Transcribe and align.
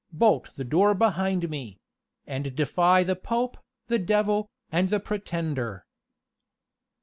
Bolt 0.11 0.55
the 0.55 0.63
door 0.63 0.95
behind 0.95 1.47
me; 1.47 1.79
and 2.25 2.55
defy 2.55 3.03
the 3.03 3.15
Pope, 3.15 3.59
the 3.85 3.99
Devil, 3.99 4.49
and 4.71 4.89
the 4.89 4.99
Pretender!" 4.99 5.85